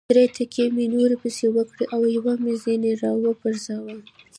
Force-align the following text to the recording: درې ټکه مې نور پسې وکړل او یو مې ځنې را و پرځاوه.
درې 0.11 0.23
ټکه 0.35 0.65
مې 0.75 0.85
نور 0.95 1.11
پسې 1.21 1.47
وکړل 1.55 1.83
او 1.95 2.01
یو 2.15 2.23
مې 2.43 2.53
ځنې 2.63 2.93
را 3.01 3.11
و 3.21 3.37
پرځاوه. 3.41 3.95